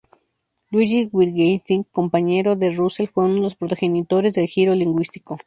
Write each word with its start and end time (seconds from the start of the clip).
Ludwig 0.71 1.09
Wittgenstein, 1.13 1.83
compañero 1.83 2.55
de 2.55 2.71
Russell, 2.71 3.05
fue 3.07 3.25
uno 3.25 3.35
de 3.35 3.41
los 3.41 3.55
progenitores 3.55 4.33
del 4.33 4.47
giro 4.47 4.73
lingüístico. 4.73 5.37